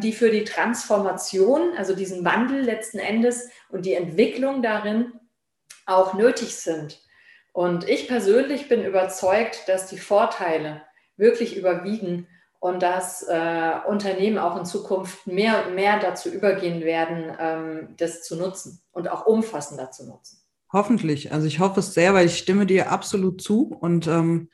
die 0.00 0.12
für 0.12 0.30
die 0.30 0.44
Transformation, 0.44 1.76
also 1.76 1.94
diesen 1.94 2.24
Wandel 2.24 2.62
letzten 2.62 2.98
Endes 2.98 3.48
und 3.68 3.86
die 3.86 3.94
Entwicklung 3.94 4.62
darin 4.62 5.12
auch 5.86 6.14
nötig 6.14 6.56
sind. 6.56 7.00
Und 7.52 7.88
ich 7.88 8.08
persönlich 8.08 8.68
bin 8.68 8.84
überzeugt, 8.84 9.68
dass 9.68 9.88
die 9.88 9.98
Vorteile 9.98 10.82
wirklich 11.16 11.56
überwiegen 11.56 12.28
und 12.60 12.82
dass 12.82 13.22
äh, 13.22 13.72
Unternehmen 13.86 14.38
auch 14.38 14.56
in 14.56 14.64
Zukunft 14.64 15.26
mehr 15.26 15.66
und 15.66 15.74
mehr 15.74 15.98
dazu 16.00 16.28
übergehen 16.28 16.82
werden, 16.82 17.36
ähm, 17.38 17.94
das 17.96 18.22
zu 18.22 18.36
nutzen 18.36 18.80
und 18.92 19.08
auch 19.08 19.26
umfassender 19.26 19.90
zu 19.90 20.06
nutzen. 20.06 20.40
Hoffentlich. 20.72 21.32
Also 21.32 21.46
ich 21.46 21.60
hoffe 21.60 21.80
es 21.80 21.94
sehr, 21.94 22.14
weil 22.14 22.26
ich 22.26 22.38
stimme 22.38 22.66
dir 22.66 22.90
absolut 22.90 23.40
zu 23.40 23.76
und 23.80 24.06
ähm, 24.06 24.50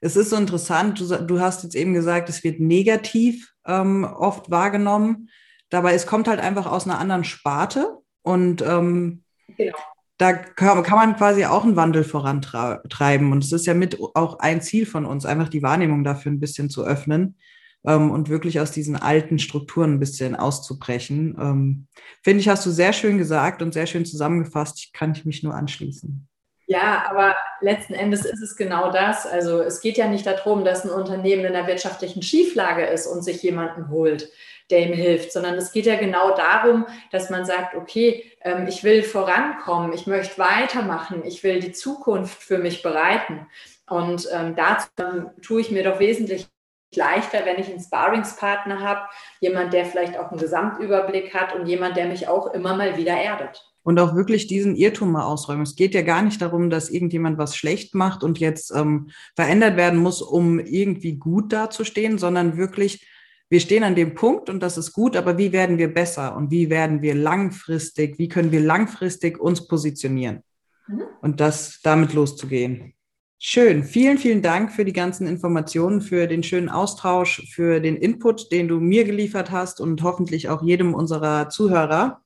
es 0.00 0.14
ist 0.14 0.30
so 0.30 0.36
interessant, 0.36 1.00
du, 1.00 1.06
du, 1.24 1.40
hast 1.40 1.64
jetzt 1.64 1.74
eben 1.74 1.92
gesagt, 1.92 2.28
es 2.28 2.44
wird 2.44 2.60
negativ 2.60 3.52
ähm, 3.68 4.04
oft 4.04 4.50
wahrgenommen. 4.50 5.28
Dabei, 5.70 5.94
es 5.94 6.06
kommt 6.06 6.28
halt 6.28 6.40
einfach 6.40 6.66
aus 6.66 6.86
einer 6.86 6.98
anderen 6.98 7.24
Sparte 7.24 7.98
und 8.22 8.62
ähm, 8.62 9.22
genau. 9.56 9.76
da 10.16 10.32
kann, 10.32 10.82
kann, 10.82 10.96
man 10.96 11.16
quasi 11.16 11.44
auch 11.44 11.64
einen 11.64 11.76
Wandel 11.76 12.04
vorantreiben. 12.04 13.32
Und 13.32 13.44
es 13.44 13.52
ist 13.52 13.66
ja 13.66 13.74
mit 13.74 13.98
auch 14.00 14.38
ein 14.38 14.62
Ziel 14.62 14.86
von 14.86 15.04
uns, 15.04 15.26
einfach 15.26 15.48
die 15.48 15.62
Wahrnehmung 15.62 16.04
dafür 16.04 16.32
ein 16.32 16.40
bisschen 16.40 16.70
zu 16.70 16.84
öffnen 16.84 17.36
ähm, 17.84 18.10
und 18.10 18.28
wirklich 18.28 18.60
aus 18.60 18.70
diesen 18.70 18.96
alten 18.96 19.38
Strukturen 19.38 19.94
ein 19.94 20.00
bisschen 20.00 20.34
auszubrechen. 20.34 21.36
Ähm, 21.38 21.86
Finde 22.22 22.40
ich, 22.40 22.48
hast 22.48 22.64
du 22.66 22.70
sehr 22.70 22.92
schön 22.92 23.18
gesagt 23.18 23.62
und 23.62 23.74
sehr 23.74 23.86
schön 23.86 24.04
zusammengefasst. 24.04 24.78
Ich 24.78 24.92
kann 24.92 25.12
ich 25.12 25.24
mich 25.24 25.42
nur 25.42 25.54
anschließen. 25.54 26.28
Ja, 26.70 27.06
aber 27.08 27.34
letzten 27.62 27.94
Endes 27.94 28.26
ist 28.26 28.42
es 28.42 28.54
genau 28.54 28.92
das. 28.92 29.26
Also 29.26 29.62
es 29.62 29.80
geht 29.80 29.96
ja 29.96 30.06
nicht 30.06 30.26
darum, 30.26 30.66
dass 30.66 30.84
ein 30.84 30.90
Unternehmen 30.90 31.46
in 31.46 31.56
einer 31.56 31.66
wirtschaftlichen 31.66 32.20
Schieflage 32.22 32.84
ist 32.84 33.06
und 33.06 33.22
sich 33.22 33.42
jemanden 33.42 33.88
holt, 33.88 34.30
der 34.68 34.80
ihm 34.80 34.92
hilft, 34.92 35.32
sondern 35.32 35.54
es 35.54 35.72
geht 35.72 35.86
ja 35.86 35.96
genau 35.96 36.36
darum, 36.36 36.86
dass 37.10 37.30
man 37.30 37.46
sagt, 37.46 37.74
okay, 37.74 38.30
ähm, 38.42 38.66
ich 38.66 38.84
will 38.84 39.02
vorankommen, 39.02 39.94
ich 39.94 40.06
möchte 40.06 40.36
weitermachen, 40.36 41.24
ich 41.24 41.42
will 41.42 41.58
die 41.60 41.72
Zukunft 41.72 42.42
für 42.42 42.58
mich 42.58 42.82
bereiten. 42.82 43.46
Und 43.88 44.28
ähm, 44.30 44.54
dazu 44.54 44.88
ähm, 44.98 45.30
tue 45.40 45.62
ich 45.62 45.70
mir 45.70 45.84
doch 45.84 46.00
wesentlich 46.00 46.48
leichter, 46.94 47.46
wenn 47.46 47.58
ich 47.58 47.70
einen 47.70 47.80
Sparringspartner 47.80 48.80
habe, 48.80 49.08
jemand, 49.40 49.72
der 49.72 49.86
vielleicht 49.86 50.18
auch 50.18 50.30
einen 50.30 50.40
Gesamtüberblick 50.40 51.32
hat 51.32 51.54
und 51.54 51.64
jemand, 51.64 51.96
der 51.96 52.08
mich 52.08 52.28
auch 52.28 52.52
immer 52.52 52.76
mal 52.76 52.98
wieder 52.98 53.14
erdet 53.14 53.64
und 53.88 53.98
auch 53.98 54.14
wirklich 54.14 54.46
diesen 54.46 54.76
Irrtum 54.76 55.12
mal 55.12 55.24
ausräumen. 55.24 55.62
Es 55.62 55.74
geht 55.74 55.94
ja 55.94 56.02
gar 56.02 56.20
nicht 56.20 56.42
darum, 56.42 56.68
dass 56.68 56.90
irgendjemand 56.90 57.38
was 57.38 57.56
schlecht 57.56 57.94
macht 57.94 58.22
und 58.22 58.38
jetzt 58.38 58.70
ähm, 58.76 59.08
verändert 59.34 59.78
werden 59.78 59.98
muss, 59.98 60.20
um 60.20 60.58
irgendwie 60.58 61.14
gut 61.14 61.54
dazustehen, 61.54 62.18
sondern 62.18 62.58
wirklich, 62.58 63.08
wir 63.48 63.60
stehen 63.60 63.84
an 63.84 63.94
dem 63.94 64.14
Punkt 64.14 64.50
und 64.50 64.60
das 64.62 64.76
ist 64.76 64.92
gut, 64.92 65.16
aber 65.16 65.38
wie 65.38 65.52
werden 65.52 65.78
wir 65.78 65.88
besser 65.88 66.36
und 66.36 66.50
wie 66.50 66.68
werden 66.68 67.00
wir 67.00 67.14
langfristig, 67.14 68.18
wie 68.18 68.28
können 68.28 68.52
wir 68.52 68.60
langfristig 68.60 69.40
uns 69.40 69.66
positionieren 69.66 70.42
mhm. 70.86 71.04
und 71.22 71.40
das 71.40 71.80
damit 71.82 72.12
loszugehen. 72.12 72.92
Schön. 73.38 73.84
Vielen, 73.84 74.18
vielen 74.18 74.42
Dank 74.42 74.70
für 74.70 74.84
die 74.84 74.92
ganzen 74.92 75.26
Informationen, 75.26 76.02
für 76.02 76.26
den 76.26 76.42
schönen 76.42 76.68
Austausch, 76.68 77.50
für 77.54 77.80
den 77.80 77.96
Input, 77.96 78.52
den 78.52 78.68
du 78.68 78.80
mir 78.80 79.04
geliefert 79.04 79.50
hast 79.50 79.80
und 79.80 80.02
hoffentlich 80.02 80.50
auch 80.50 80.62
jedem 80.62 80.92
unserer 80.92 81.48
Zuhörer. 81.48 82.20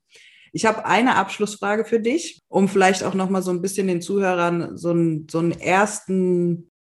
Ich 0.53 0.67
habe 0.67 0.85
eine 0.85 1.17
Abschlussfrage 1.17 1.85
für 1.85 1.99
dich, 1.99 2.43
um 2.49 2.69
vielleicht 2.69 3.03
auch 3.05 3.15
noch 3.15 3.31
mal 3.31 3.43
so 3.43 3.51
ein 3.51 3.63
bisschen 3.63 3.87
den 3.87 4.03
Zuhörern 4.03 4.77
so 4.77 4.91
einen, 4.91 5.27
so 5.29 5.39
einen 5.39 5.53
ersten 5.53 6.71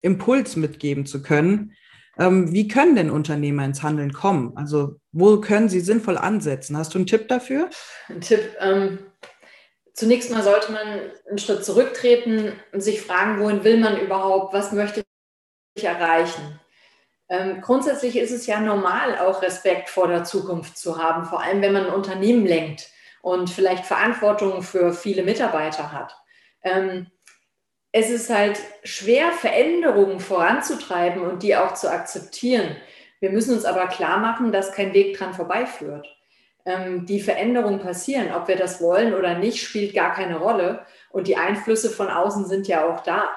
Impuls 0.00 0.56
mitgeben 0.56 1.06
zu 1.06 1.22
können. 1.22 1.74
Ähm, 2.18 2.52
wie 2.52 2.68
können 2.68 2.96
denn 2.96 3.10
Unternehmer 3.10 3.64
ins 3.64 3.82
Handeln 3.82 4.12
kommen? 4.12 4.52
Also 4.56 4.96
wo 5.12 5.40
können 5.40 5.68
sie 5.68 5.80
sinnvoll 5.80 6.18
ansetzen? 6.18 6.76
Hast 6.76 6.94
du 6.94 6.98
einen 6.98 7.06
Tipp 7.06 7.28
dafür? 7.28 7.68
Ein 8.08 8.20
Tipp. 8.20 8.56
Ähm, 8.60 8.98
zunächst 9.92 10.30
mal 10.30 10.42
sollte 10.42 10.72
man 10.72 10.86
einen 11.28 11.38
Schritt 11.38 11.64
zurücktreten 11.64 12.52
und 12.72 12.80
sich 12.80 13.02
fragen, 13.02 13.40
wohin 13.40 13.64
will 13.64 13.78
man 13.78 14.00
überhaupt? 14.00 14.54
Was 14.54 14.72
möchte 14.72 15.02
erreichen. 15.84 16.60
Ähm, 17.28 17.60
grundsätzlich 17.60 18.16
ist 18.16 18.32
es 18.32 18.46
ja 18.46 18.60
normal, 18.60 19.18
auch 19.18 19.42
Respekt 19.42 19.88
vor 19.88 20.08
der 20.08 20.24
Zukunft 20.24 20.76
zu 20.76 20.98
haben, 20.98 21.24
vor 21.24 21.42
allem 21.42 21.62
wenn 21.62 21.72
man 21.72 21.86
ein 21.86 21.94
Unternehmen 21.94 22.44
lenkt 22.44 22.90
und 23.22 23.50
vielleicht 23.50 23.86
Verantwortung 23.86 24.62
für 24.62 24.92
viele 24.92 25.22
Mitarbeiter 25.22 25.92
hat. 25.92 26.16
Ähm, 26.62 27.06
es 27.92 28.10
ist 28.10 28.30
halt 28.30 28.58
schwer, 28.84 29.32
Veränderungen 29.32 30.20
voranzutreiben 30.20 31.22
und 31.22 31.42
die 31.42 31.56
auch 31.56 31.74
zu 31.74 31.90
akzeptieren. 31.90 32.76
Wir 33.18 33.30
müssen 33.30 33.54
uns 33.54 33.64
aber 33.64 33.88
klar 33.88 34.18
machen, 34.18 34.52
dass 34.52 34.72
kein 34.72 34.94
Weg 34.94 35.18
dran 35.18 35.34
vorbeiführt. 35.34 36.06
Ähm, 36.64 37.06
die 37.06 37.20
Veränderungen 37.20 37.80
passieren, 37.80 38.32
ob 38.34 38.48
wir 38.48 38.56
das 38.56 38.80
wollen 38.80 39.14
oder 39.14 39.38
nicht, 39.38 39.62
spielt 39.62 39.94
gar 39.94 40.12
keine 40.12 40.38
Rolle. 40.38 40.86
Und 41.10 41.26
die 41.26 41.36
Einflüsse 41.36 41.90
von 41.90 42.08
außen 42.08 42.46
sind 42.46 42.68
ja 42.68 42.88
auch 42.88 43.02
da. 43.02 43.28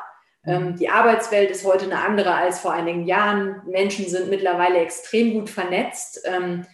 Ähm, 0.45 0.75
die 0.75 0.89
Arbeitswelt 0.89 1.49
ist 1.49 1.65
heute 1.65 1.85
eine 1.85 1.99
andere 1.99 2.33
als 2.33 2.59
vor 2.59 2.73
einigen 2.73 3.05
Jahren. 3.05 3.61
Menschen 3.65 4.07
sind 4.07 4.29
mittlerweile 4.29 4.79
extrem 4.79 5.33
gut 5.33 5.49
vernetzt. 5.49 6.21
Ähm, 6.25 6.65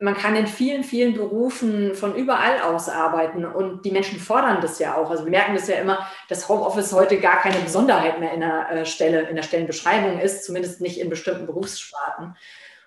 man 0.00 0.14
kann 0.14 0.36
in 0.36 0.46
vielen, 0.46 0.84
vielen 0.84 1.14
Berufen 1.14 1.94
von 1.94 2.14
überall 2.14 2.60
aus 2.60 2.88
arbeiten 2.88 3.44
und 3.44 3.84
die 3.84 3.90
Menschen 3.90 4.20
fordern 4.20 4.60
das 4.60 4.78
ja 4.78 4.96
auch. 4.96 5.10
Also 5.10 5.24
wir 5.24 5.30
merken 5.30 5.54
das 5.54 5.66
ja 5.66 5.76
immer, 5.76 6.08
dass 6.28 6.48
Homeoffice 6.48 6.92
heute 6.92 7.18
gar 7.18 7.40
keine 7.40 7.58
Besonderheit 7.58 8.20
mehr 8.20 8.32
in 8.32 8.40
der 8.40 8.70
äh, 8.70 8.86
Stelle, 8.86 9.22
in 9.28 9.34
der 9.34 9.42
Stellenbeschreibung 9.42 10.20
ist, 10.20 10.44
zumindest 10.44 10.80
nicht 10.80 11.00
in 11.00 11.10
bestimmten 11.10 11.46
Berufssparten. 11.46 12.36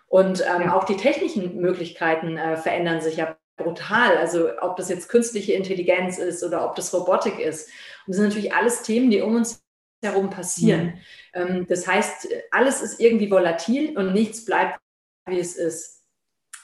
Und 0.08 0.42
ähm, 0.42 0.64
ja. 0.64 0.76
auch 0.76 0.86
die 0.86 0.96
technischen 0.96 1.58
Möglichkeiten 1.60 2.38
äh, 2.38 2.56
verändern 2.56 3.02
sich 3.02 3.18
ja 3.18 3.38
brutal. 3.58 4.18
Also 4.18 4.50
ob 4.62 4.78
das 4.78 4.88
jetzt 4.88 5.10
künstliche 5.10 5.54
Intelligenz 5.54 6.18
ist 6.18 6.44
oder 6.44 6.66
ob 6.66 6.76
das 6.76 6.94
Robotik 6.94 7.40
ist. 7.40 7.68
Und 8.06 8.14
das 8.14 8.18
sind 8.18 8.30
natürlich 8.30 8.54
alles 8.54 8.84
Themen, 8.84 9.12
die 9.12 9.22
um 9.22 9.36
uns 9.36 9.62
herum 10.02 10.30
passieren. 10.30 10.86
Mhm. 10.86 11.02
Ähm, 11.34 11.66
das 11.68 11.88
heißt, 11.88 12.30
alles 12.52 12.82
ist 12.82 13.02
irgendwie 13.02 13.30
volatil 13.30 13.98
und 13.98 14.14
nichts 14.14 14.46
bleibt, 14.46 14.80
wie 15.28 15.40
es 15.40 15.58
ist. 15.58 16.01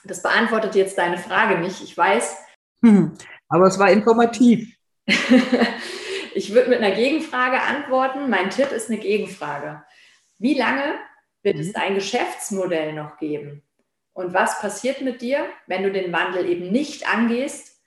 Das 0.04 0.22
beantwortet 0.22 0.74
jetzt 0.74 0.98
deine 0.98 1.18
Frage 1.18 1.58
nicht, 1.58 1.82
ich 1.82 1.96
weiß. 1.96 2.36
Hm, 2.82 3.12
aber 3.48 3.66
es 3.66 3.78
war 3.78 3.90
informativ. 3.90 4.76
ich 6.34 6.52
würde 6.52 6.70
mit 6.70 6.78
einer 6.78 6.94
Gegenfrage 6.94 7.60
antworten. 7.60 8.30
Mein 8.30 8.50
Tipp 8.50 8.72
ist 8.72 8.90
eine 8.90 8.98
Gegenfrage. 8.98 9.82
Wie 10.38 10.54
lange 10.54 10.98
wird 11.42 11.56
mhm. 11.56 11.62
es 11.62 11.72
dein 11.72 11.94
Geschäftsmodell 11.94 12.92
noch 12.92 13.18
geben? 13.18 13.62
Und 14.12 14.34
was 14.34 14.60
passiert 14.60 15.00
mit 15.00 15.22
dir, 15.22 15.46
wenn 15.66 15.84
du 15.84 15.92
den 15.92 16.12
Wandel 16.12 16.48
eben 16.48 16.72
nicht 16.72 17.08
angehst 17.08 17.80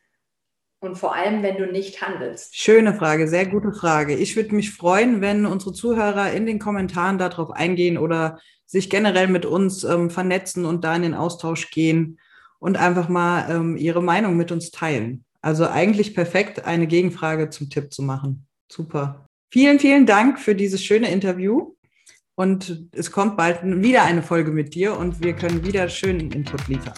und 0.80 0.96
vor 0.96 1.13
allem, 1.13 1.44
wenn 1.44 1.58
du 1.58 1.65
nicht 1.68 2.01
handelst? 2.01 2.56
Schöne 2.56 2.94
Frage, 2.94 3.27
sehr 3.27 3.46
gute 3.46 3.74
Frage. 3.74 4.15
Ich 4.15 4.36
würde 4.36 4.56
mich 4.56 4.72
freuen, 4.72 5.20
wenn 5.22 5.46
unsere 5.46 5.74
Zuhörer 5.74 6.32
in 6.32 6.46
den 6.46 6.58
Kommentaren 6.58 7.18
darauf 7.18 7.51
eingehen 7.51 7.98
oder 7.98 8.39
sich 8.71 8.89
generell 8.89 9.27
mit 9.27 9.45
uns 9.45 9.83
ähm, 9.83 10.09
vernetzen 10.09 10.63
und 10.63 10.85
da 10.85 10.95
in 10.95 11.01
den 11.01 11.13
Austausch 11.13 11.71
gehen 11.71 12.17
und 12.57 12.77
einfach 12.77 13.09
mal 13.09 13.53
ähm, 13.53 13.75
ihre 13.75 14.01
Meinung 14.01 14.37
mit 14.37 14.49
uns 14.53 14.71
teilen. 14.71 15.25
Also 15.41 15.67
eigentlich 15.67 16.15
perfekt, 16.15 16.63
eine 16.63 16.87
Gegenfrage 16.87 17.49
zum 17.49 17.69
Tipp 17.69 17.91
zu 17.91 18.01
machen. 18.01 18.47
Super. 18.71 19.25
Vielen, 19.51 19.79
vielen 19.79 20.05
Dank 20.05 20.39
für 20.39 20.55
dieses 20.55 20.81
schöne 20.81 21.11
Interview. 21.11 21.73
Und 22.35 22.87
es 22.93 23.11
kommt 23.11 23.35
bald 23.35 23.59
wieder 23.61 24.03
eine 24.03 24.23
Folge 24.23 24.51
mit 24.51 24.73
dir 24.73 24.97
und 24.97 25.21
wir 25.21 25.33
können 25.33 25.65
wieder 25.65 25.89
schönen 25.89 26.31
Input 26.31 26.69
liefern. 26.69 26.95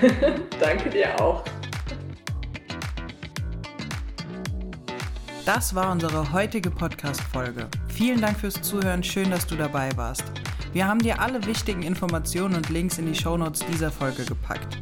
Danke 0.60 0.90
dir 0.90 1.20
auch. 1.20 1.44
Das 5.46 5.72
war 5.72 5.92
unsere 5.92 6.32
heutige 6.32 6.70
Podcast-Folge. 6.70 7.68
Vielen 7.88 8.20
Dank 8.20 8.38
fürs 8.40 8.60
Zuhören. 8.60 9.04
Schön, 9.04 9.30
dass 9.30 9.46
du 9.46 9.54
dabei 9.54 9.88
warst. 9.96 10.24
Wir 10.78 10.86
haben 10.86 11.00
dir 11.00 11.20
alle 11.20 11.44
wichtigen 11.44 11.82
Informationen 11.82 12.54
und 12.54 12.68
Links 12.68 12.98
in 12.98 13.06
die 13.06 13.14
Shownotes 13.18 13.64
dieser 13.66 13.90
Folge 13.90 14.24
gepackt. 14.24 14.78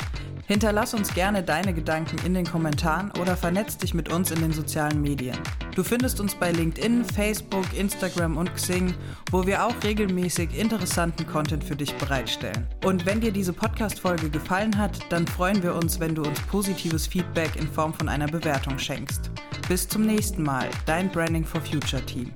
Hinterlass 0.47 0.93
uns 0.93 1.15
gerne 1.15 1.43
deine 1.43 1.73
Gedanken 1.73 2.19
in 2.27 2.35
den 2.35 2.45
Kommentaren 2.45 3.11
oder 3.19 3.35
vernetz 3.35 3.79
dich 3.79 3.95
mit 3.95 4.13
uns 4.13 4.31
in 4.31 4.43
den 4.43 4.53
sozialen 4.53 5.01
Medien. 5.01 5.39
Du 5.75 5.83
findest 5.83 6.21
uns 6.21 6.35
bei 6.35 6.53
LinkedIn, 6.53 7.03
Facebook, 7.03 7.65
Instagram 7.75 8.37
und 8.37 8.53
Xing, 8.53 8.93
wo 9.31 9.47
wir 9.47 9.65
auch 9.65 9.75
regelmäßig 9.83 10.55
interessanten 10.59 11.27
Content 11.27 11.65
für 11.65 11.77
dich 11.77 11.95
bereitstellen. 11.95 12.67
Und 12.85 13.07
wenn 13.07 13.23
dir 13.23 13.33
diese 13.33 13.55
Podcast-Folge 13.55 14.29
gefallen 14.29 14.77
hat, 14.77 14.99
dann 15.11 15.27
freuen 15.27 15.63
wir 15.63 15.75
uns, 15.75 15.99
wenn 15.99 16.15
du 16.15 16.25
uns 16.25 16.43
positives 16.43 17.07
Feedback 17.07 17.57
in 17.57 17.69
Form 17.69 17.95
von 17.95 18.11
einer 18.11 18.27
Bewertung 18.27 18.79
schenkst. 18.79 19.31
Bis 19.67 19.89
zum 19.89 20.03
nächsten 20.03 20.43
Mal, 20.43 20.69
dein 20.85 21.11
Branding 21.11 21.47
for 21.47 21.63
Future 21.63 22.05
Team. 22.05 22.31